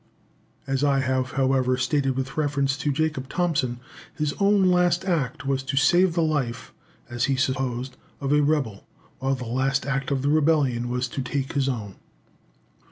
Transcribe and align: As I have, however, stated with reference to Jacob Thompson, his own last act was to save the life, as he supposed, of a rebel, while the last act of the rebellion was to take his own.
As 0.65 0.83
I 0.83 0.99
have, 1.01 1.33
however, 1.33 1.77
stated 1.77 2.15
with 2.15 2.35
reference 2.35 2.75
to 2.75 2.91
Jacob 2.91 3.29
Thompson, 3.29 3.79
his 4.15 4.33
own 4.39 4.63
last 4.71 5.05
act 5.05 5.45
was 5.45 5.61
to 5.61 5.77
save 5.77 6.15
the 6.15 6.23
life, 6.23 6.73
as 7.07 7.25
he 7.25 7.35
supposed, 7.35 7.97
of 8.19 8.33
a 8.33 8.41
rebel, 8.41 8.87
while 9.19 9.35
the 9.35 9.45
last 9.45 9.85
act 9.85 10.09
of 10.09 10.23
the 10.23 10.29
rebellion 10.29 10.89
was 10.89 11.07
to 11.09 11.21
take 11.21 11.53
his 11.53 11.69
own. 11.69 11.97